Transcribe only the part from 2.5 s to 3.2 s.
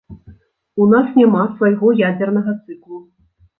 цыклу.